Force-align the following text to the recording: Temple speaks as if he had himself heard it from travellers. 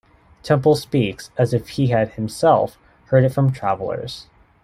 Temple 0.41 0.75
speaks 0.75 1.29
as 1.37 1.53
if 1.53 1.69
he 1.69 1.89
had 1.89 2.13
himself 2.13 2.79
heard 3.11 3.23
it 3.23 3.29
from 3.29 3.51
travellers. 3.51 4.25